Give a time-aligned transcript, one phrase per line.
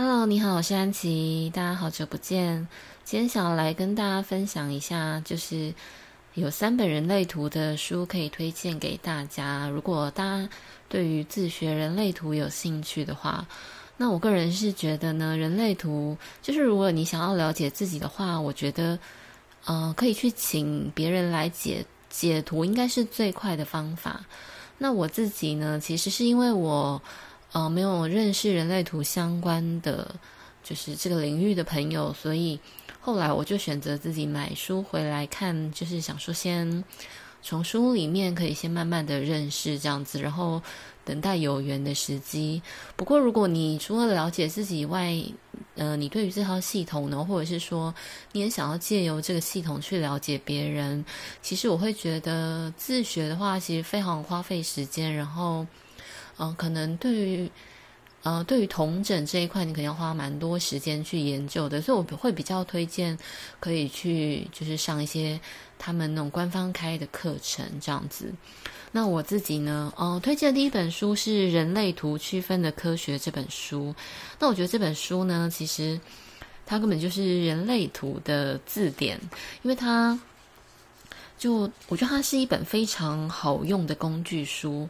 [0.00, 2.68] Hello，你好，我是安琪，大家好久不见。
[3.02, 5.74] 今天想要来跟大家分享一下，就是
[6.34, 9.68] 有三本人类图的书可以推荐给大家。
[9.68, 10.48] 如果大家
[10.88, 13.44] 对于自学人类图有兴趣的话，
[13.96, 18.96] 那我个人是觉得呢，人类图就是如果你想要了解自己的话，我觉得，
[19.64, 24.24] 呃，可以去请别人来解解图，应该是最快的方法。
[24.78, 27.02] 那我自己呢，其实是因为我。
[27.52, 30.14] 呃，没有认识人类图相关的，
[30.62, 32.60] 就是这个领域的朋友，所以
[33.00, 36.84] 后来我就选择自己买书回来看，就是想说先
[37.40, 40.60] 从书里面可以先慢慢的认识这样子，然后
[41.06, 42.60] 等待有缘的时机。
[42.96, 45.16] 不过如果你除了了解自己以外，
[45.76, 47.94] 呃，你对于这套系统呢，或者是说
[48.32, 51.02] 你也想要借由这个系统去了解别人，
[51.40, 55.66] 其实我会觉得自学的话，其实非常花费时间，然后。
[56.38, 57.50] 嗯、可能对于，
[58.22, 63.16] 呃，对于同整这一块，你可能要花蛮多时间去研究的，所以我会比较推荐
[63.60, 65.40] 可以去就是上一些
[65.78, 68.32] 他们那种官方开的课程这样子。
[68.90, 73.94] 那我自己呢，呃，推荐的第一本书是《人类图区分的科学》这本书。
[74.38, 76.00] 那我觉得这本书呢，其实
[76.64, 79.20] 它根本就是人类图的字典，
[79.62, 80.18] 因为它
[81.36, 84.88] 就我觉得它是一本非常好用的工具书。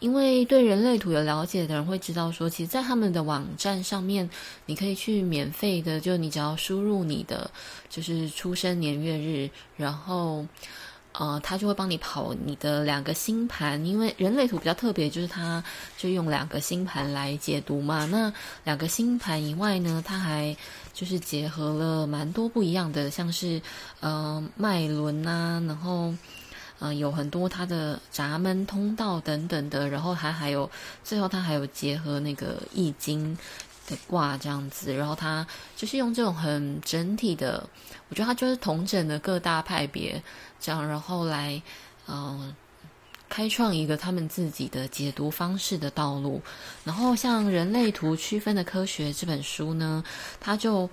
[0.00, 4.30] 因为对人类图有了解的人会知道，说其实，在他们的网站上面，
[4.66, 7.50] 你可以去免费的，就你只要输入你的
[7.90, 10.46] 就是出生年月日，然后
[11.12, 13.84] 呃，他就会帮你跑你的两个星盘。
[13.84, 15.64] 因为人类图比较特别，就是他
[15.96, 18.06] 就用两个星盘来解读嘛。
[18.06, 18.32] 那
[18.62, 20.56] 两个星盘以外呢，它还
[20.94, 23.60] 就是结合了蛮多不一样的，像是
[23.98, 26.14] 呃脉轮啊，然后。
[26.80, 30.70] 嗯、有很多它的闸门通道等等的，然后还还有
[31.02, 33.36] 最后它还有结合那个易经
[33.86, 37.68] 的卦这样子，然后它就是用这种很整体的，
[38.08, 40.22] 我觉得它就是统整的各大派别
[40.60, 41.60] 这样，然后来
[42.06, 42.54] 嗯、
[43.28, 46.40] 开创一个他们自己的解读方式的道路。
[46.84, 50.04] 然后像人类图区分的科学这本书呢，
[50.40, 50.88] 它就。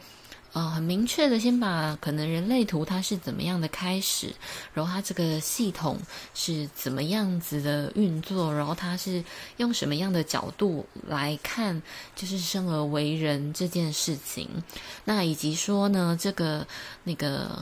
[0.55, 4.33] 啊、很明确的，先把可能人类图它是怎么样的开始，
[4.73, 5.99] 然后它这个系统
[6.33, 9.21] 是怎么样子的运作，然后它是
[9.57, 11.81] 用什么样的角度来看，
[12.15, 14.47] 就是生而为人这件事情。
[15.03, 16.65] 那以及说呢，这个
[17.03, 17.61] 那个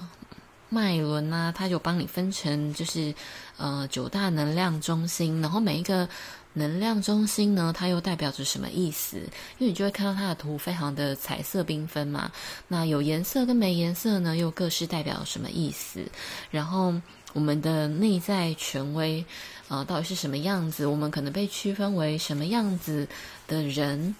[0.69, 3.11] 脉轮啊，它就帮你分成就是
[3.57, 6.07] 呃九大能量中心，然后每一个。
[6.53, 9.17] 能量中心呢，它又代表着什么意思？
[9.57, 12.31] 因为你就会看到它的图非常的彩色缤纷嘛。
[12.67, 16.05] 那有颜色跟没颜色呢，又各是代表什么意思？
[16.51, 16.93] 然后
[17.33, 19.25] 我们的内在权威，
[19.67, 20.85] 呃，到底是什么样子？
[20.85, 23.07] 我们可能被区分为什么样子
[23.47, 24.15] 的人？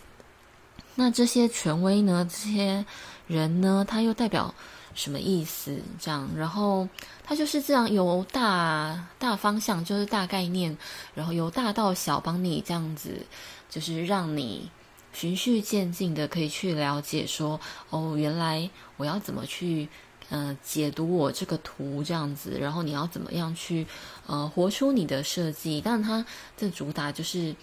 [0.96, 2.28] 那这些权威呢？
[2.30, 2.86] 这些
[3.28, 3.86] 人呢？
[3.88, 4.54] 它又代表
[4.96, 5.80] 什么意思？
[6.00, 6.88] 这样，然后
[7.24, 10.78] 它就是这样由大大方向，就是大概念，
[11.16, 13.26] 然后由大到小，帮你这样子，
[13.70, 14.70] 就是让你
[15.12, 17.60] 循序渐进的可以去了解说，
[17.90, 19.88] 哦，原来我要怎么去，
[20.30, 23.88] 呃，解读我这个图这样子，然后你要怎么样去，
[24.28, 25.82] 呃，活出你的设计。
[25.84, 27.56] 但它这主打就是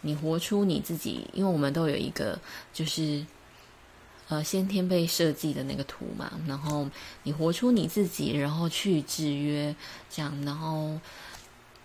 [0.00, 2.38] 你活出你自己，因为我们都有一个
[2.72, 3.24] 就是。
[4.32, 6.88] 呃，先天被设计的那个图嘛，然后
[7.22, 9.76] 你活出你自己，然后去制约
[10.08, 10.98] 这样，然后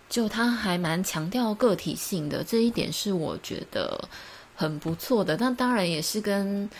[0.08, 4.08] 就他还蛮强调个体性的，这一点是我觉得
[4.56, 5.36] 很不错的。
[5.36, 6.70] 但当然也是跟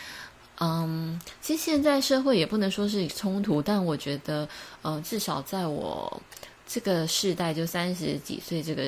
[0.59, 4.49] 嗯，其实现在社会也不能说是冲突，但我觉得
[4.81, 6.23] 呃，至少在我
[6.67, 8.85] 这个世代，就三十几岁这个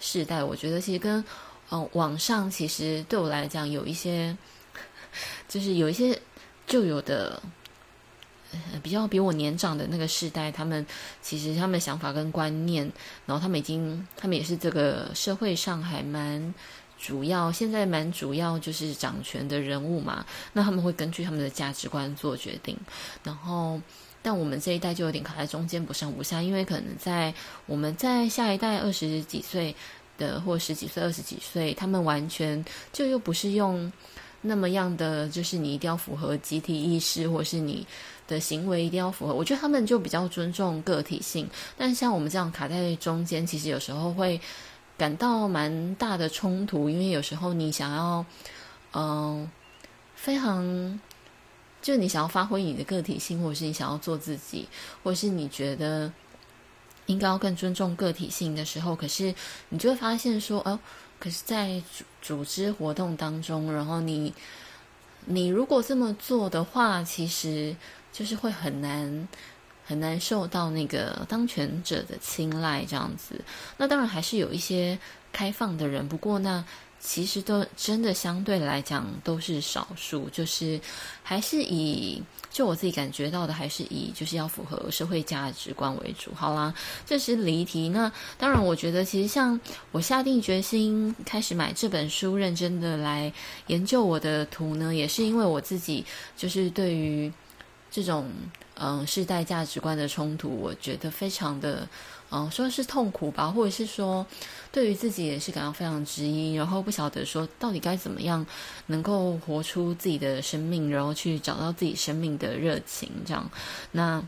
[0.00, 1.24] 世代，我觉得其实跟
[1.70, 4.36] 嗯、网上其实对我来讲有一些。
[5.48, 6.18] 就是有一些
[6.66, 7.42] 旧有的，
[8.52, 10.84] 呃，比较比我年长的那个世代，他们
[11.20, 12.90] 其实他们想法跟观念，
[13.26, 16.54] 然后他们已经，他们也是这个社会上还蛮
[16.98, 20.24] 主要，现在蛮主要就是掌权的人物嘛。
[20.52, 22.78] 那他们会根据他们的价值观做决定。
[23.22, 23.80] 然后，
[24.22, 27.34] 但我们这一代就有点卡在中间，不上不下，因为可能在
[27.66, 29.74] 我们在下一代二十几岁
[30.16, 33.92] 的，或十几岁、二十几岁，他们完全就又不是用。
[34.46, 37.86] 那么样的就是你一定要符合集体意识，或是你
[38.28, 39.32] 的行为一定要符合。
[39.32, 41.48] 我觉得他们就比较尊重个体性，
[41.78, 44.38] 但像我们这样卡在中间，其实有时候会
[44.98, 48.26] 感到蛮大的冲突，因为有时候你想要，
[48.92, 49.50] 嗯、
[50.14, 51.00] 非常，
[51.80, 54.68] 就你想要发挥你的个体性，或者是你想要做自己，
[55.02, 56.12] 或是你觉得
[57.06, 59.34] 应该要更尊重个体性的时候，可是
[59.70, 60.78] 你就会发现说，哦。
[61.18, 64.32] 可是，在组组织活动当中，然后你
[65.26, 67.74] 你如果这么做的话，其实
[68.12, 69.28] 就是会很难
[69.84, 73.40] 很难受到那个当权者的青睐这样子。
[73.76, 74.98] 那当然还是有一些
[75.32, 76.64] 开放的人，不过那。
[77.06, 80.80] 其实都真的相对来讲都是少数，就是
[81.22, 82.20] 还是以
[82.50, 86.32] 就我自己感觉到的，还是以就是要符合社会价值观为主。
[86.34, 86.72] 好啦，
[87.04, 87.90] 这是离题。
[87.90, 89.60] 那当然，我觉得其实像
[89.92, 93.30] 我下定决心开始买这本书，认真的来
[93.66, 96.02] 研究我的图呢，也是因为我自己
[96.38, 97.30] 就是对于
[97.90, 98.30] 这种
[98.76, 101.86] 嗯世代价值观的冲突，我觉得非常的。
[102.36, 104.26] 嗯，说是痛苦吧，或者是说，
[104.72, 108.44] 对于自己也是感到非常质疑，然后不晓得说到底该怎么样
[108.86, 113.48] 能够活出自己的生命，然后去找到自己生命的热情，这样。
[113.92, 114.20] 那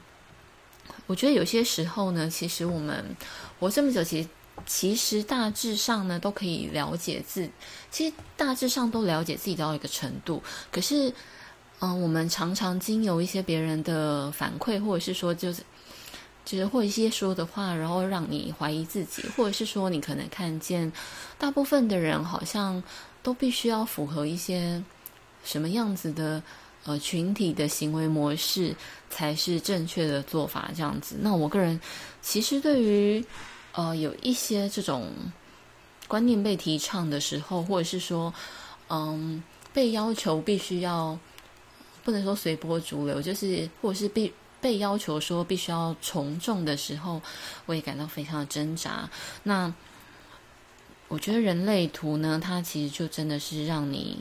[1.08, 3.05] 我觉得有些时候呢，其实我们
[3.58, 4.29] 活这么久，其实
[4.64, 7.50] 其实大致上呢都可以了解自，
[7.91, 10.41] 其实大致上都了解自己到一个程度。
[10.70, 11.12] 可是，
[11.81, 15.61] 嗯，我们常常经由一些别人的反馈，或者是说就是。
[16.46, 20.90] 就是或一些说的话，然后让你怀疑自己，或者是说你可能看见
[21.37, 22.81] 大部分的人好像
[23.20, 24.81] 都必须要符合一些
[25.44, 26.40] 什么样子的
[26.84, 28.72] 呃群体的行为模式
[29.10, 31.16] 才是正确的做法这样子。
[31.20, 31.81] 那我个人
[32.22, 33.25] 其实对于
[33.72, 35.10] 呃有一些这种
[36.06, 38.32] 观念被提倡的时候，或者是说
[38.88, 41.19] 嗯被要求必须要
[42.04, 44.32] 不能说随波逐流，就是或者是被。
[44.61, 47.20] 被要求说必须要从众的时候，
[47.67, 49.08] 我也感到非常的挣扎。
[49.44, 49.73] 那
[51.08, 54.19] 我觉得人类图呢，它其实就真的是让你，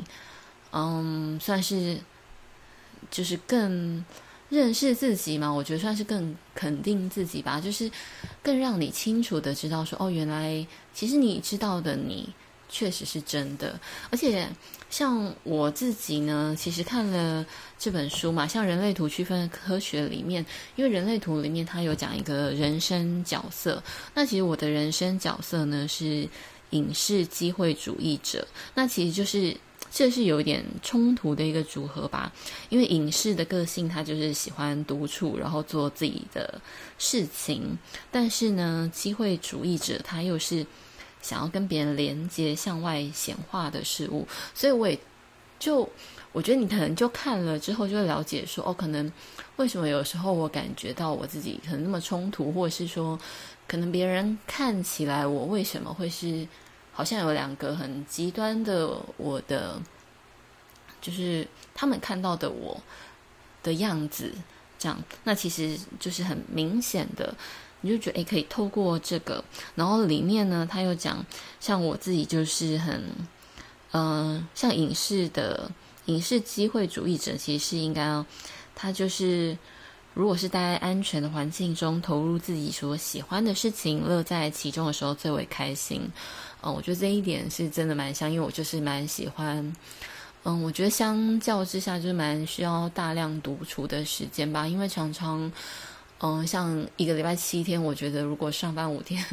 [0.72, 2.00] 嗯，算是
[3.10, 4.06] 就是更
[4.50, 5.52] 认识自己嘛。
[5.52, 7.90] 我觉得算是更肯定自己吧，就是
[8.44, 12.34] 更让你清楚的知道说，哦，原来其实你知道的你。
[12.68, 13.80] 确实是真的，
[14.10, 14.50] 而且
[14.90, 17.46] 像我自己呢，其实看了
[17.78, 20.46] 这本书嘛，像人类图区分科学里面，
[20.76, 23.82] 因为人类图里面它有讲一个人生角色，
[24.14, 26.28] 那其实我的人生角色呢是
[26.72, 29.56] 隐士机会主义者，那其实就是
[29.92, 32.34] 这是有一点冲突的一个组合吧，
[32.70, 36.60] 因为隐士的个性他就是喜欢独处，然后做自己的
[36.98, 37.78] 事情，
[38.12, 40.66] 但是呢，机会主义者他又是。
[41.26, 44.96] 想要跟别人连接、向外显化的事物，所以我也
[45.58, 45.90] 就
[46.32, 49.12] 我觉得你可能就看了之后就会了解说，哦，可能
[49.56, 53.20] 为什么有时候我感觉到我自己可能那么冲突，或者是说，
[53.68, 56.48] 可能别人看起来我为什么会是
[56.94, 59.82] 好像有两个很极端的我的，
[61.02, 62.80] 就是他们看到的我
[63.64, 64.32] 的样子，
[64.78, 67.34] 这样，那其实就是很明显的。
[67.86, 69.44] 你就觉得诶，可以透过这个，
[69.76, 71.24] 然后里面呢，他又讲，
[71.60, 73.00] 像我自己就是很，
[73.92, 75.70] 嗯、像影视的
[76.06, 78.26] 影视机会主义者，其实是应该要，
[78.74, 79.56] 他就是
[80.16, 86.02] 如果是待在安全的环境中，投入自己所喜欢的事情，乐在其中的时候最为开心。
[86.64, 89.76] 嗯、我觉得这一点是真的蛮像，因为我就是蛮喜欢，
[90.44, 95.52] 嗯，我觉得相较之下就是蛮需要大量独处的时间吧，因为常常。
[96.20, 99.24] 嗯，像一个礼拜七天，我觉得如果上班五天，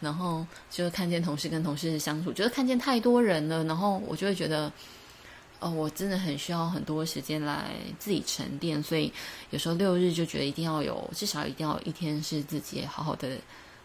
[0.00, 4.70] 然后就看见同事跟同事相处，觉得看见太多人了，然后我就会觉得，
[5.60, 9.10] 哦，我真的很需要很多时间来自己沉淀，所以
[9.48, 13.38] 有时候六日就觉得一定要有，至少一定要有一天是自己好好的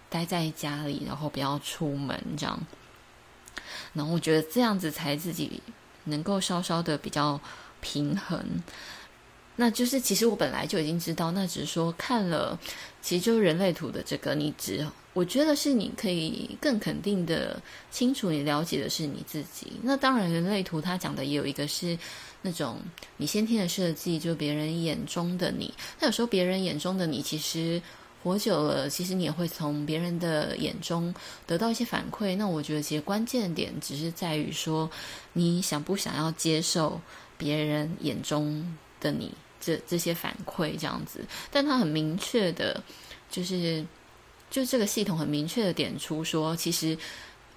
[0.10, 2.60] 待在家里，然后不要出门这样，
[3.93, 5.63] 然后我觉得这样子才自己
[6.03, 7.39] 能够稍稍的比较
[7.79, 8.46] 平衡。
[9.55, 12.58] 那就是，其实我本来就已经知道，那只是说看了，
[13.01, 19.74] 其实就是人类图的这个，你只我觉得是你可以更肯定的清楚，你了解的是你自己。
[19.84, 21.98] 那当然，人类图它讲的也有一个是
[22.41, 22.79] 那种
[23.17, 25.74] 你先天的设计，就别人眼中的你。
[26.00, 27.79] 那有时候别人眼中的你，其实
[28.24, 31.13] 活久了，其实你也会从别人的眼中
[31.46, 32.38] 得到一些反馈。
[32.38, 34.89] 那我觉得，其实关键点只是在于说，
[35.34, 37.01] 你想不想要接受
[37.38, 39.29] 别人眼中的你。
[39.63, 42.81] 这这些反馈这样子，但他很明确的，
[43.29, 43.86] 就是
[44.50, 46.98] 就这个系统很明确的点出说，其实，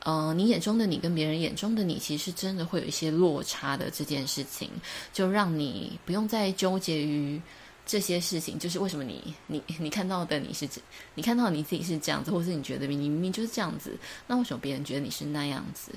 [0.01, 4.69] 呃，你眼中的你跟别人眼中的你，其实真的会有一些落差的这件事情，
[5.15, 7.41] 就让你不用再纠结于
[7.87, 10.83] 这些事情，就是为什么你你你看到的你是这，
[11.15, 13.97] 你看到你自己是这样子，或是你觉得你明明就是这样子，
[14.27, 15.91] 那为什么别人觉得你是那样子？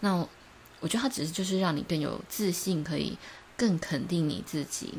[0.00, 0.26] 那
[0.80, 3.14] 我觉得他只是就是让你更有自信，可以
[3.60, 4.94] 更肯定你自己。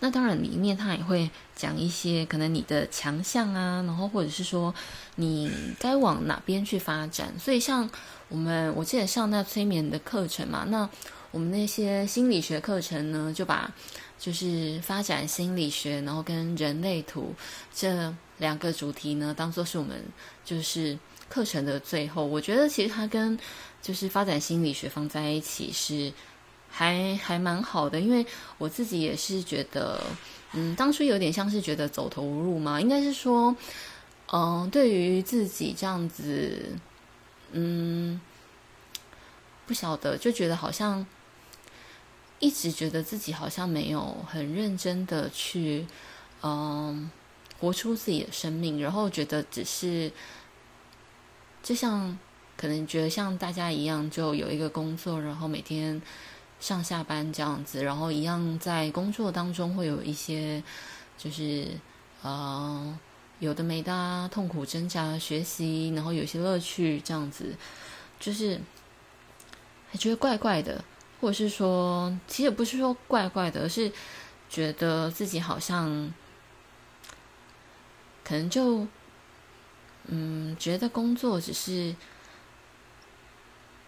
[0.00, 4.74] 那当然，里面他也会讲一些可能你的强项啊，然后或者是说
[5.14, 7.32] 你该往哪边去发展。
[7.38, 7.88] 所以像
[8.28, 10.88] 我们，我记得上那催眠的课程嘛，那
[11.30, 13.72] 我们那些心理学课程呢，就把
[14.18, 17.32] 就是发展心理学，然后跟人类图
[17.72, 20.02] 这两个主题呢，当做是我们
[20.44, 22.26] 就是课程的最后。
[22.26, 23.38] 我觉得其实它跟
[23.80, 26.12] 就是发展心理学放在一起是
[26.76, 28.26] 还还蛮好的，因为
[28.58, 30.02] 我自己也是觉得，
[30.54, 33.54] 嗯，当初有点像是觉得走投无路嘛，应该是说，
[34.32, 36.76] 嗯，对于自己这样子，
[37.52, 38.20] 嗯，
[39.66, 41.06] 不晓得，就觉得好像
[42.40, 45.86] 一直觉得自己好像没有很认真的去，
[46.42, 47.08] 嗯，
[47.60, 50.10] 活出自己的生命，然后觉得只是，
[51.62, 52.18] 就像
[52.56, 56.02] 可能觉得像大家一样，就有一个工作，然后每天。
[56.64, 60.62] 上下班这样子，然后一样在工作当中会有一些，
[61.18, 61.68] 就是
[62.22, 62.98] 呃
[63.38, 67.54] 有的没的啊，痛苦挣扎学习，然后有些乐趣这样子，
[68.18, 68.58] 就是
[69.90, 70.82] 还觉得怪怪的，
[71.20, 73.92] 或者是说，其实也不是说怪怪的，而是
[74.48, 76.14] 觉得自己好像
[78.24, 78.86] 可能就
[80.06, 81.94] 嗯觉得工作只是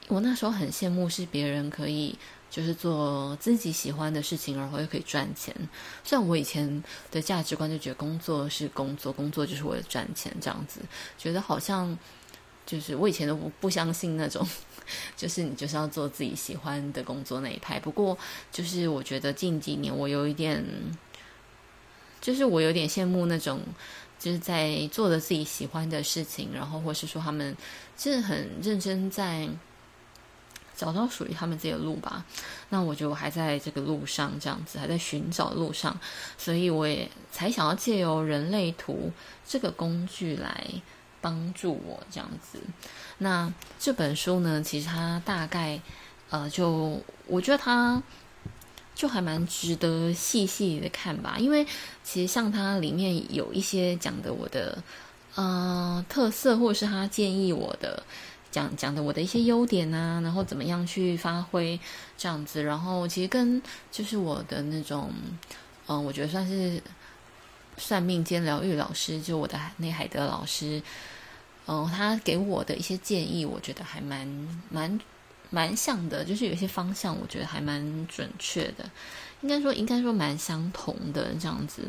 [0.08, 2.18] 我那时候很羡慕是别人可以。
[2.48, 5.54] 就是做自己喜欢的事情，然后又可以赚钱。
[6.04, 10.80] 像我以前的价值观就觉得工作是工作，工作就是为了赚钱这样子，
[11.18, 11.98] 觉得好像
[12.64, 14.46] 就是我以前都不不相信那种，
[15.16, 17.78] 就是你就是要做自己喜欢的工作那一派。
[17.78, 18.16] 不过
[18.50, 20.64] 就是我觉得近几年我有一点，
[22.22, 23.60] 就是我有点羡慕那种
[24.18, 27.54] 就是在做的自己喜欢的事情，然后或是说他们
[27.98, 29.46] 是很认真在。
[30.76, 32.25] 找到属于他们自己的路吧。
[32.68, 35.99] 那我就还在这个路上，这样子还在寻找路上，
[36.37, 39.11] 所以我也才想要借由人类图
[39.47, 40.66] 这个工具来
[41.21, 42.59] 帮助我这样子。
[43.18, 45.80] 那这本书呢，其实它大概
[46.28, 48.02] 呃，就我觉得它
[48.95, 51.66] 就还蛮值得细细的看吧，因为
[52.04, 54.83] 其实像它里面有一些讲的我的
[55.37, 58.02] 呃特色，或者是他建议我的。
[58.56, 61.78] 讲讲的我的一些优点啊，然后怎么样去发挥
[62.16, 63.60] 这样子，然后其实跟
[63.92, 65.12] 就是我的那种，
[65.86, 66.82] 嗯，我觉得算是
[67.76, 70.80] 算命兼疗愈老师，就我的内海德老师，
[71.66, 74.26] 嗯，他给我的一些建议，我觉得还蛮
[74.70, 74.98] 蛮
[75.50, 78.90] 蛮像的，就是有些方向，我觉得还蛮准确的，
[79.42, 81.82] 应该说应该说蛮相同的这样子，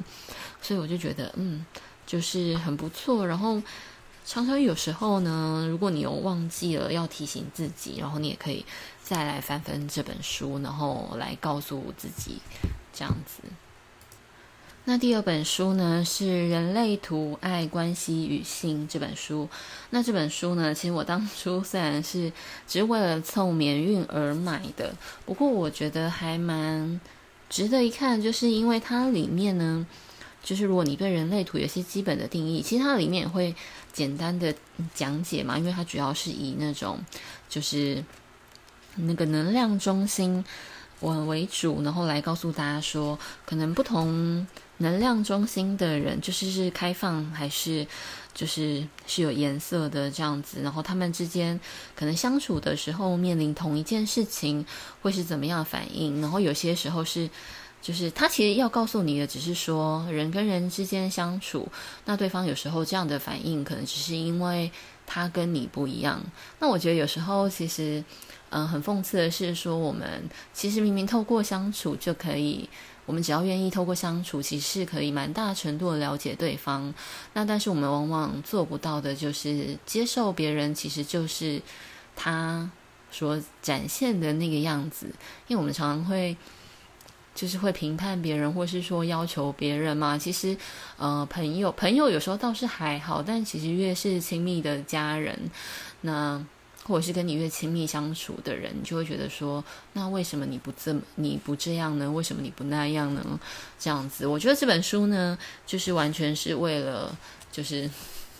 [0.62, 1.66] 所以我就觉得嗯，
[2.06, 3.64] 就是很不错，然后。
[4.28, 8.66] 常常有时候呢，如果你有忘记了要提醒自己，然后你也可以
[9.02, 12.40] 再来翻翻这本书，然后来告诉自己
[12.94, 13.42] 这样子。
[14.84, 19.48] 那第二本书呢，是《人类图爱关系与性》这本书。
[19.92, 22.30] 那这本书呢，其实我当初虽然是
[22.68, 24.94] 只是为了凑免运而买的，
[25.26, 27.00] 不过我觉得还蛮
[27.50, 29.88] 值得一看，就是因为它里面呢。
[30.44, 33.54] 就是如果你对人类图有些基本的定义，其实它里面也会
[33.98, 34.54] 简单的
[34.94, 37.00] 讲解嘛，因为它主要是以那种
[37.50, 38.04] 就是
[38.94, 40.46] 那个能量中心
[41.00, 44.46] 为为主，然后来告诉大家说，可能不同
[44.78, 47.88] 能量中心的人，就是是开放还是
[48.36, 51.60] 就是是有颜色的这样子，然后他们之间
[51.96, 54.64] 可能相处的时候面临同一件事情
[55.02, 57.28] 会是怎么样反应，然后有些时候是。
[57.82, 61.68] 就是他其实要告诉你的，只是说人跟人之间相处，
[62.06, 64.70] 那对方有时候这样的反应，可能只是因为
[65.06, 66.22] 他跟你不一样。
[66.60, 68.04] 那我觉得有时候其实，
[68.50, 72.68] 嗯、很讽刺的是说，我们其实明明透过相处就可以，
[73.06, 76.94] 我们只要愿意透过相处，其实是可以蛮大程度的了解对方。
[77.34, 81.62] 那但是我们往往做不到的，就是接受别人其实就是
[82.18, 82.70] 他
[83.12, 85.06] 所展现的那个样子，
[85.48, 86.36] 因为我们常常会。
[87.38, 90.18] 就是会评判别人，或是说要求别人嘛。
[90.18, 90.58] 其实，
[90.98, 95.40] 呃，朋友朋友有时候倒是还好，但其实越是亲密的家人，
[96.02, 96.44] 那
[96.84, 99.64] 或者是跟你越亲密相处的人，就会觉得说，
[99.94, 102.12] 那为什么你不这么你不这样呢？
[102.12, 103.40] 为什么你不那样呢？
[103.78, 107.16] 这样子，我觉得这本书呢，就是完全是为了
[107.52, 107.88] 就是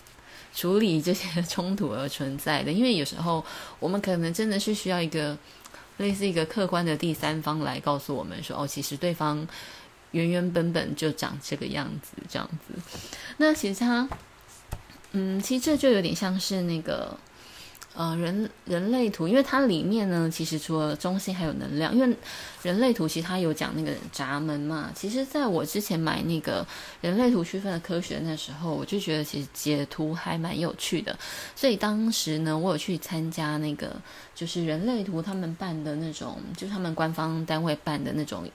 [0.52, 2.72] 处理这些 冲突而存在的。
[2.72, 3.44] 因为有时候
[3.78, 5.38] 我们可能真的是需要一个。
[5.98, 9.46] 类似一个客观的第三方来告诉我们说，哦，其实对方
[10.12, 12.74] 原原本本就长这个样子，这样子。
[13.36, 14.08] 那其实他，
[15.12, 17.16] 嗯，其实这就有点像是那个，
[17.98, 22.16] 呃人人类图，因为它里面呢，其实除了中心还有能量，因为
[22.62, 24.92] 人类图其实它有讲那个闸门嘛。
[24.94, 26.64] 其实在我之前买那个
[27.00, 31.18] 人类图区分的科学那时候，我就觉得其实解图还蛮有趣的，
[31.56, 33.96] 所以当时呢，我有去参加那个
[34.32, 38.48] 就是人类图他们办的那种，就是他们官方单位办的那种。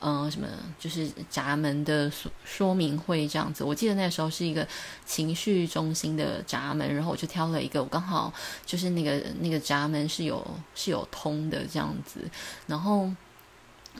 [0.00, 0.46] 呃，什么
[0.78, 3.64] 就是闸门的说说明会这样子。
[3.64, 4.66] 我记得那时候是一个
[5.04, 8.32] 情绪中心的闸门，然后我就挑了一个，我刚好
[8.64, 12.20] 就是那个那个闸门是有是有通的这样子。
[12.66, 13.10] 然后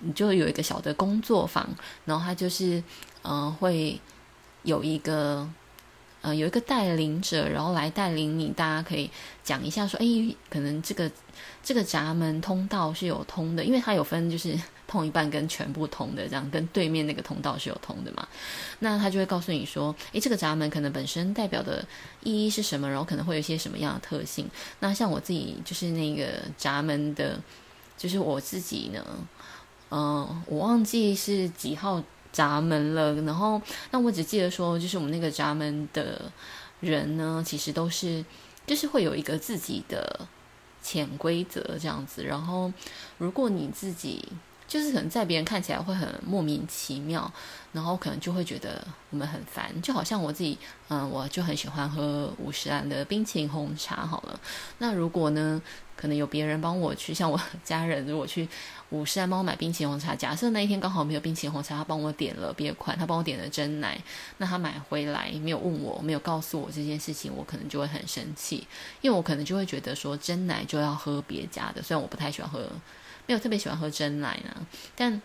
[0.01, 1.69] 你就有一个小的工作坊，
[2.05, 2.83] 然后它就是
[3.23, 4.01] 呃会
[4.63, 5.49] 有一个
[6.23, 9.11] 呃有一个带领者，然后来带领你，大家可以
[9.43, 10.07] 讲一下说，哎，
[10.51, 11.11] 可能这个
[11.63, 14.59] 这个闸门通道是有通的，因为它有分就是。
[14.89, 18.27] 通一半跟全部通的，这样跟对面那个通道是有通的嘛？
[18.79, 21.87] 那他就会告诉你说，诶，这个闸门可能本身代表的
[22.23, 24.49] 意义是什么，然后可能会有一些什么样的特性。
[24.81, 27.39] 那像我自己就是那个闸门的，
[27.99, 29.05] 就是我自己呢，
[29.91, 33.15] 嗯、我忘记是几号闸门了。
[33.23, 36.31] 然后，那我只记得说，就是我们那个闸门的
[36.81, 38.25] 人呢，其实都是
[38.67, 40.27] 就是会有一个自己的
[40.83, 42.25] 潜规则这样子。
[42.25, 42.73] 然后，
[43.19, 44.25] 如果你自己
[44.69, 47.33] 就是可能在别人看起来会很莫名其妙，
[47.73, 50.59] 然后可能就会觉得我们很烦，就好像我自己，
[50.89, 54.07] 嗯，我就很喜欢喝五十岚的冰淇淋红茶。
[54.07, 54.39] 好了，
[54.77, 55.61] 那如果呢，
[55.97, 58.47] 可能有别人帮我去，像我家人如果去
[58.91, 63.99] 五十岚帮我买冰淇淋红茶，假设那一天刚好没有冰淇淋红茶，他帮我点了别款，他帮我点了真奶，
[64.37, 68.67] 那他买回来没有问我，没有告诉我这件事情，我可能就会很生气，
[69.01, 72.71] 因为我可能就会觉得说真奶就要喝别家的，虽然我不太喜欢喝。
[73.29, 74.67] 没有特别喜欢喝珍奶呢，
[74.97, 75.21] 但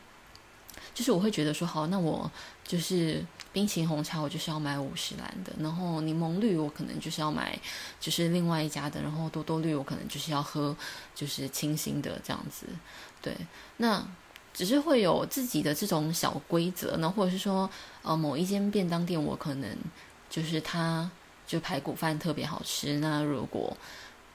[0.94, 2.30] 就是我会觉得说，好，那我
[2.66, 7.58] 就是冰淇淋红茶，我就是要买五十兰的，然后柠檬绿我可能就是要买
[8.02, 10.76] 就是另外一家的，然后多多绿我可能就是要喝
[11.16, 12.68] 就是清新的这样子，
[13.22, 13.34] 对，
[13.78, 14.06] 那
[14.54, 17.70] 只是会有自己的这种小规则呢，或者是说，
[18.02, 19.78] 呃，某一间便当店我可能
[20.30, 21.10] 就是它
[21.48, 23.78] 就排骨饭特别好吃，那如果。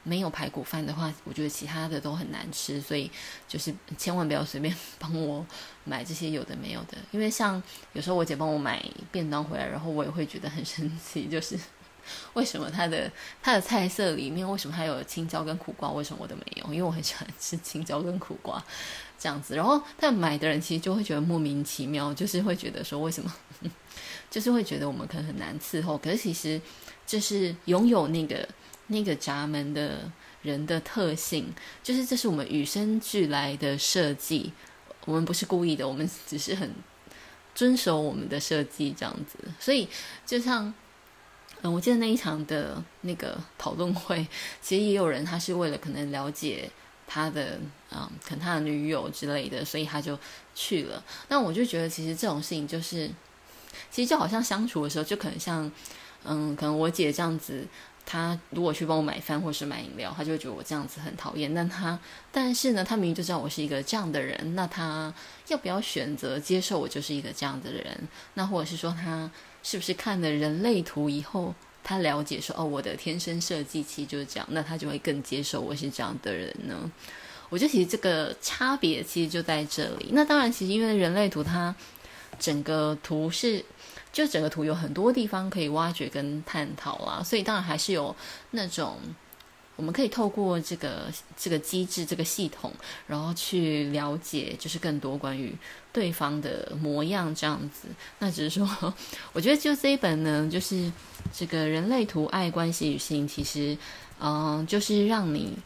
[0.04, 3.10] 没有排骨饭的话，我觉得其他的都很难吃，所以
[3.46, 5.44] 就是千万不要随便帮我
[5.84, 7.62] 买这些有的没有的，因为像
[7.92, 11.58] 有时候我姐帮我买便当回来，然后我也会觉得很生气，就是
[12.32, 13.10] 为什么她的
[13.42, 16.64] 她的菜色里面为什么还有青椒跟苦瓜，为什么我都没有？
[16.72, 18.64] 因为我很喜欢吃青椒跟苦瓜
[19.18, 23.30] 这样子，然后但买的人其实就会觉得莫名其妙，就是会觉得说为什么，
[24.30, 26.58] 就是会觉得我们可能很难伺候，可是其实
[27.06, 28.48] 就是拥有那个。
[28.88, 30.10] 那个闸门的
[30.42, 34.52] 人的特性，就是这是我们与生俱来的设计，
[35.04, 36.74] 我们不是故意的，我们只是很
[37.54, 39.38] 遵守我们的设计这样子。
[39.60, 39.88] 所以，
[40.24, 40.72] 就像
[41.62, 44.26] 嗯，我记得那一场的那个讨论会，
[44.62, 46.70] 其实也有人他是为了可能了解
[47.06, 47.58] 他的
[47.90, 50.18] 嗯，可能他的女友之类的，所以他就
[50.54, 51.02] 去了。
[51.28, 53.10] 那我就觉得，其实这种事情就是，
[53.90, 55.70] 其实就好像相处的时候，就可能像
[56.24, 57.66] 嗯，可能我姐这样子。
[58.10, 61.52] 他如果去帮我买饭或是买饮料，他就会觉得我这样子很讨厌。
[61.54, 61.98] 但他，
[62.32, 65.12] 但是呢，他明明就知道我是一个这样的人，那他
[65.48, 68.08] 要不要选择接受我就是一个这样的人？
[68.32, 69.30] 那或者是说，他
[69.62, 76.90] 是不是看了人类图以后，他了解说，哦，我的天生设计其实就是这样，那他就会更接受我是这样的人呢？
[77.50, 80.08] 我觉得其实这个差别其实就在这里。
[80.12, 81.74] 那当然，其实因为人类图它
[82.38, 83.62] 整个图是。
[84.12, 88.14] 就整个图有很多地方可以挖掘跟探讨啦，所以当然还是有
[88.52, 88.98] 那种
[89.76, 91.04] 我们可以透过这个
[91.36, 92.72] 这个机制、这个系统，
[93.06, 95.54] 然后去了解，就是更多关于
[95.92, 97.88] 对方的模样这样子。
[98.18, 98.94] 那只是说，
[99.32, 100.90] 我觉得就这一本呢，就是
[101.32, 103.76] 这个人类图爱关系与性，其实
[104.20, 105.56] 嗯、就是让你。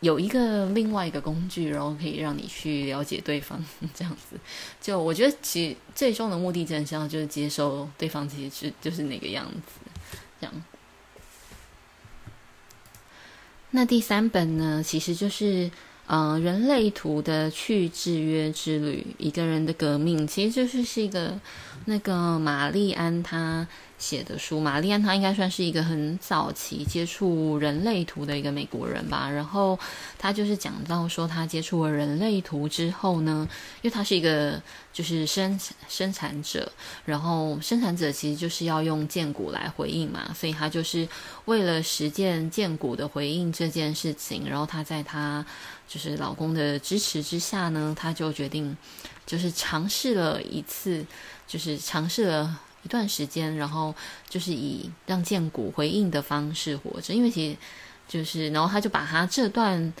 [0.00, 4.36] 有一个另外一个工具，然后可以让你去了解对方， 这样子。
[4.80, 9.90] 就我觉得，其实最终的目的，真的就是接受对方，其实是就是那个样子，
[10.40, 10.62] 这样。
[13.70, 15.70] 那第三本呢，其实就是
[16.06, 21.40] 嗯、呃，人类图的去制约之旅，一个人的革命，其实就是是一个
[21.86, 23.66] 那个玛丽安她。
[23.96, 29.30] 写的书，玛丽安她应该算是一个很早期接触人类图的一个美国人吧。
[29.30, 29.78] 然后
[30.18, 33.48] 他就是讲到说，他接触了人类图之后呢，
[33.82, 34.60] 因为他是一个
[34.92, 36.70] 就是生生产者，
[37.04, 41.08] 然后生产者其实就是要用荐骨来回应嘛，所以他就是
[41.46, 45.44] 为了实践荐骨的回应这件事情，然后他在他
[45.88, 48.76] 就是老公的支持之下呢，他就决定
[49.24, 51.06] 就是尝试了一次，
[51.46, 52.60] 就是尝试了。
[52.84, 53.92] 一段时间，然后
[54.28, 57.56] 就是以让剑骨回应的方式活着，因为其实
[58.06, 59.92] 就是然后他就把他这段。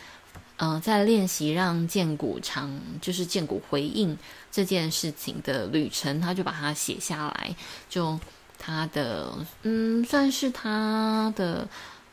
[0.58, 4.16] 嗯、呃，在练习让剑骨长，就是剑骨回应
[4.52, 7.56] 这件事情的旅程，他就把它写下来，
[7.88, 8.16] 就
[8.56, 11.68] 他的嗯，算是他的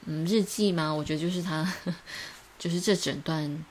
[0.07, 0.91] 嗯日记吗？
[0.91, 1.71] 我觉得就是他，
[2.57, 3.63] 就是这整段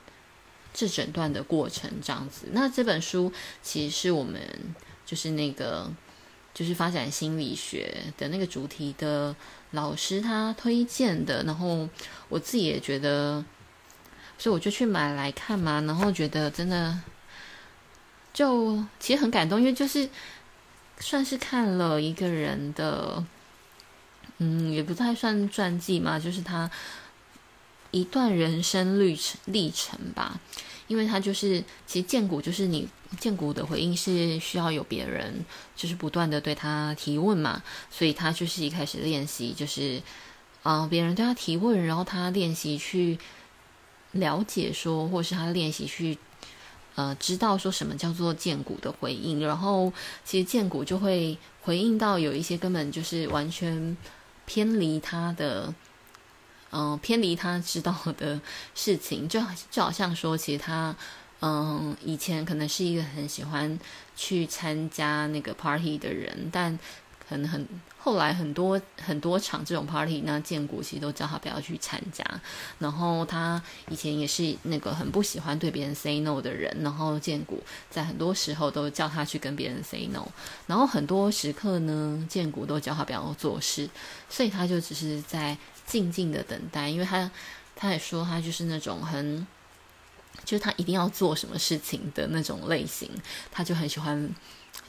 [0.73, 2.47] 这整段的过程这样子。
[2.53, 3.29] 那这本书
[3.61, 4.41] 其实是我们
[5.05, 5.91] 就是那个
[6.53, 9.35] 就是发展心理学的那个主题的
[9.71, 11.87] 老师他推荐的，然后
[12.29, 13.43] 我自己也觉得。
[14.37, 16.99] 所以我就去买来看嘛，然后觉得真的
[18.33, 20.09] 就其实很感动，因为就是
[20.97, 23.23] 算是看了一个人的，
[24.39, 26.71] 嗯，也不太算传记嘛，就是他
[27.91, 30.39] 一段人生历程历程吧。
[30.91, 32.85] 因为他就是其实荐骨就是你
[33.17, 40.01] 荐骨的回应是需要有别人就是不断的对他提问嘛，所以他就是一开始练习就是
[40.63, 43.17] 啊，别人对他提问，然后他练习去。
[44.13, 46.17] 了解说，或是他练习去，
[46.95, 49.93] 呃，知道说什么叫做荐骨的回应，然后
[50.25, 53.95] 其实荐骨就会回应到有一些根本就是完全
[54.45, 55.73] 偏离他的，
[56.71, 58.39] 嗯、偏离他知道的
[58.73, 60.95] 事情，就就好像说，其实他，
[61.41, 63.79] 嗯、以前可能是一个很喜欢
[64.15, 66.77] 去参加那个 party 的人，但
[67.31, 67.65] 可能很。
[68.03, 72.25] 后来很多很多场这种 party，那荐骨其实都叫他不要去参加。
[72.79, 80.27] 然后他以前也是那个很不喜欢对别人 say no 的人，然后荐骨在很多时候都叫他去跟别人 say no。
[80.65, 83.87] 然后很多时刻呢，荐骨都叫他不要做事，
[84.27, 86.89] 所以他就只是在静静的等待。
[86.89, 87.29] 因为他
[87.75, 89.45] 他也说他就是那种很，
[90.43, 93.07] 就是他一定要做什么事情的那种类型，
[93.51, 94.33] 他就很喜欢。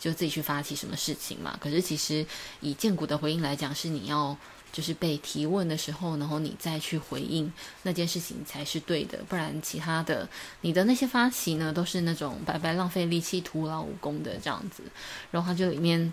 [0.03, 1.57] 就自己去发起什么事情嘛？
[1.61, 2.27] 可是其实
[2.61, 4.37] 以荐骨的回应来讲，是你要
[4.73, 7.53] 就是被提问的时候，然后你再去回应
[7.85, 10.29] 那件事情才是对的，不然其他的
[10.63, 14.83] 你的那些发起呢，都是那种白白浪费力气、徒劳无功的这样子。
[15.31, 16.13] 然后他就里面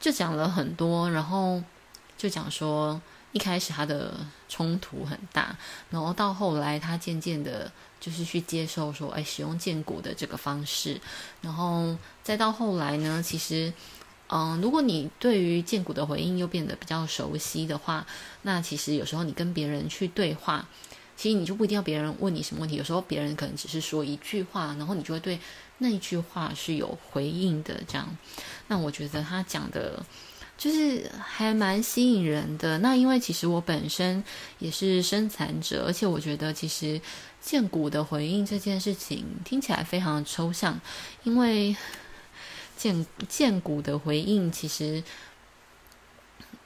[0.00, 1.62] 就讲了很多，然后
[2.16, 2.98] 就讲说
[3.32, 4.14] 一开始他的
[4.48, 5.56] 冲突很大，
[5.90, 7.70] 然后到后来他渐渐的。
[8.02, 11.00] 就是去接受说，哎，使用建骨的这个方式，
[11.40, 13.72] 然后再到后来呢，其实，
[14.26, 18.04] 嗯，如果你对于建骨的回应又变得比较熟悉的话，
[18.42, 20.66] 那其实有时候你跟别人去对话，
[21.16, 25.38] 其实你就不一定要别人问你什么问题，有时候别人可能只是说一句话，然后你就会对
[25.78, 27.80] 那一句话是有回应的。
[27.86, 28.16] 这样，
[28.66, 30.04] 那我觉得他讲的。
[30.62, 32.78] 就是还蛮吸引人的。
[32.78, 34.22] 那因为其实我本身
[34.60, 37.00] 也是生产者，而且我觉得其实
[37.40, 40.80] 荐骨的回应这件事情听起来非常抽象，
[41.24, 41.74] 因为
[42.76, 45.02] 荐荐骨的回应其实，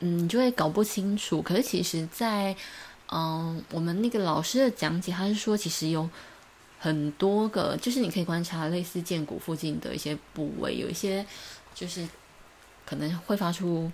[0.01, 1.41] 嗯，就会搞不清楚。
[1.41, 2.55] 可是其实在，
[3.11, 6.07] 嗯我们那个老师的讲解，他是说其实有
[6.79, 11.25] 很多个，就是你可以观察类似荐骨附近的一些部位，有一些
[11.75, 12.07] 就是。
[12.87, 13.91] 可能会发出，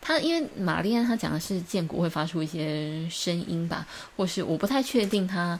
[0.00, 5.58] 他因为玛丽安他讲的是荐骨会发出一些声音吧，或是我不太确定他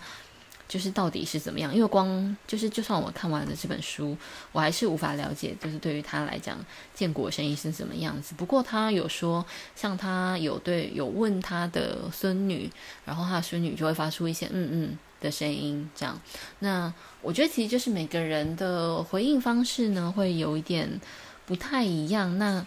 [0.69, 4.17] 就是到底是怎么样，因为光就是就算我看完了这本书，
[4.53, 6.59] 我还是无法了解，就是对于他来讲
[6.95, 8.35] 荐骨的声音是怎么样子。
[8.37, 9.45] 不过他有说，
[9.77, 12.71] 像他有对有问他的孙女，
[13.05, 16.19] 然后他的孙女就会发出一些嗯嗯的声音，这样。
[16.61, 21.01] 那我觉得其实就是每个人的回应方式呢，会有一点。
[21.53, 22.39] 不太一样。
[22.39, 22.65] 那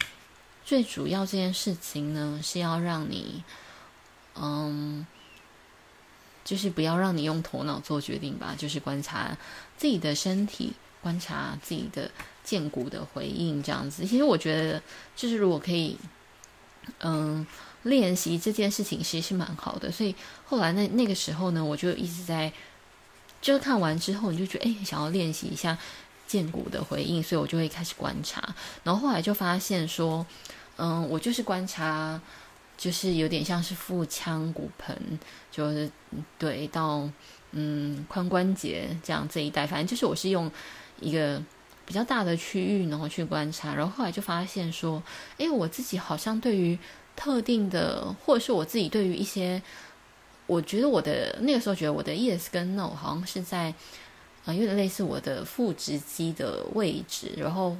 [0.63, 3.43] 最主要这件事情呢，是要让你，
[4.35, 5.07] 嗯，
[6.43, 9.35] 就是不要让你用头脑做决定吧，就是观察
[9.75, 12.11] 自己的身体，观察自己的
[12.43, 14.05] 荐骨的回应，这样子。
[14.05, 14.79] 其实我觉得，
[15.15, 15.97] 就是如果可以，
[16.99, 17.43] 嗯，
[17.81, 19.91] 练习这件事情，其实是蛮好的。
[19.91, 20.13] 所以
[20.45, 22.53] 后来那那个时候呢，我就一直在，
[23.41, 25.75] 就看完之后，你就觉得，哎，想要练习一下。
[26.27, 28.41] 荐骨的回应，所以我就会开始观察，
[28.83, 30.25] 然后后来就发现说，
[30.77, 32.19] 嗯，我就是观察，
[32.77, 35.19] 就是有点像是腹腔骨盆，
[35.51, 35.89] 就是
[36.39, 37.07] 对到
[37.51, 40.51] 嗯髋关节这样这一带，反正就是我是用
[40.99, 41.41] 一个
[41.85, 45.01] 比较大的区域，然后去观察，然后后来就发现说，
[45.37, 46.77] 诶，我自己好像对于
[47.15, 49.61] 特定的，或者是我自己对于一些，
[50.47, 53.73] 我觉得我的那个时候觉得我的 yes 跟 no 好像是在。
[54.45, 57.75] 啊，有点类似我的腹直肌的位置，然后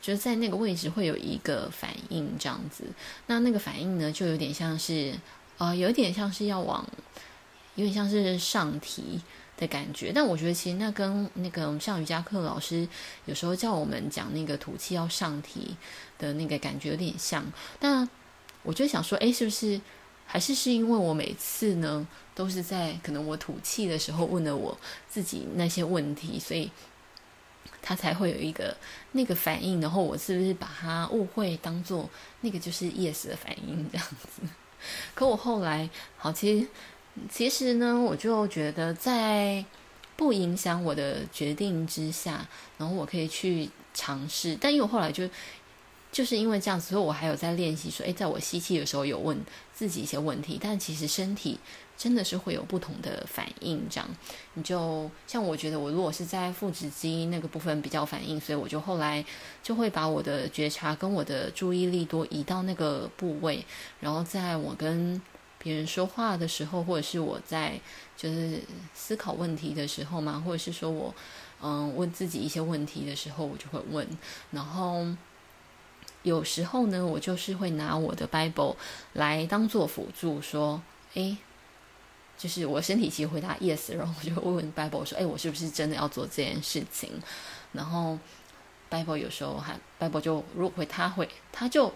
[0.00, 2.84] 就是在那个位置会有一个反应这样子。
[3.26, 5.14] 那那个反应呢，就有点像是，
[5.58, 6.84] 呃，有点像是要往，
[7.76, 9.20] 有点像是上提
[9.56, 10.10] 的感觉。
[10.12, 12.88] 但我觉得其实那跟那个像瑜伽课老师
[13.26, 15.76] 有时候叫我们讲那个吐气要上提
[16.18, 17.44] 的那个感觉有点像。
[17.78, 18.08] 但
[18.62, 19.80] 我就想说，哎，是不是
[20.32, 26.70] 还是是因为我每次呢都是在可能我吐气的时候问了我自己那些问题，所以
[27.82, 28.76] 他才会有一个
[29.10, 32.08] 那个反应，然后我是不是把他误会当做
[32.42, 34.42] 那个就是 yes 的反应这样子？
[35.16, 36.68] 可我后来好，其实
[37.28, 39.64] 其实呢，我就觉得在
[40.14, 42.46] 不影响我的决定之下，
[42.78, 45.28] 然后我可以去尝试，但因为我后来就。
[46.12, 49.38] 就是因为这样子，所以我还有在练习说，诶，在我吸气的时候有问
[49.72, 51.56] 自己一些问题，但其实身体
[51.96, 53.80] 真的是会有不同的反应。
[53.88, 54.08] 这样，
[54.54, 59.24] 你就像我觉得，我如果是在腹直肌那个部分比较反应，所以我就后来
[59.62, 63.64] 就会把我的觉察跟我的注意力多移到那个部位，
[64.00, 65.22] 然后在我跟
[65.58, 67.80] 别人说话的时候，或者是我在
[68.16, 68.60] 就是
[68.94, 71.14] 思考问题的时候嘛，或者是说我
[71.62, 74.04] 嗯问自己一些问题的时候，我就会问，
[74.50, 75.06] 然后。
[76.22, 78.76] 有时候呢，我就是会拿我的 Bible
[79.14, 80.80] 来当做辅助，说，
[81.14, 81.36] 诶，
[82.36, 87.10] 就是我身体其实回答 yes，然后我就问问 Bible 说，诶，我是不是真的要做这件事情？
[87.72, 88.18] 然后
[88.90, 91.92] Bible 有时候还 Bible 就如果回他会，他就。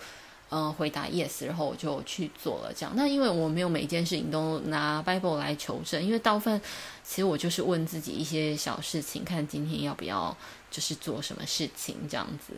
[0.57, 2.93] 嗯，回答 yes，然后我就去做了这样。
[2.95, 6.61] 那因为我没有每一件事情都拿 Bible 来求证，因为大部分
[7.03, 10.37] 其实我就是问自己一些小事情，看今天要不要
[10.71, 12.53] 就是做什么事情这样子。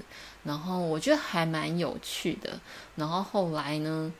[0.45, 2.61] 然后我觉得还蛮有趣的。
[2.97, 4.13] 然后后来呢，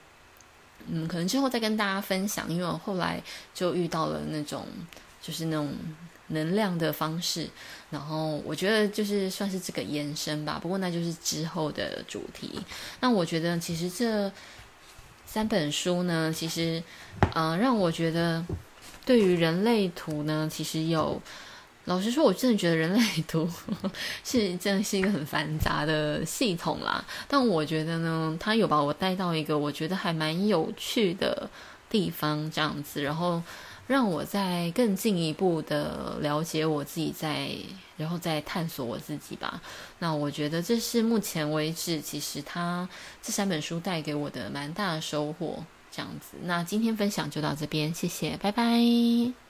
[0.87, 4.67] 嗯，可能之后再跟大家分享，因为我后来就遇到了那种
[5.27, 5.75] 就是那种。
[6.31, 7.49] 能量的方式，
[7.89, 10.59] 然后我觉得就是算是这个延伸吧。
[10.61, 12.61] 不过那就是之后的主题。
[12.99, 14.29] 那我觉得其实这
[15.25, 16.83] 三本书呢，其实
[17.37, 18.45] 嗯、呃，让我觉得
[19.05, 21.23] 对于人类图呢，其实有
[21.85, 23.49] 老实说，我真的觉得人类图
[24.27, 27.05] 是真的是一个很繁杂的系统啦。
[27.29, 31.49] 但我觉得呢，它有把我带到一个我觉得还蛮有趣的
[31.89, 33.41] 地方，这样子，然后。
[33.87, 37.57] 让我在更进一步的了解我自己在，在
[37.97, 39.61] 然后再探索我自己吧。
[39.99, 42.89] 那我觉得这是目前为止，其实他
[43.23, 45.65] 这三本书带给我的蛮大的收获。
[45.89, 49.46] 这样子，那今天分享就到这边，谢谢，拜拜。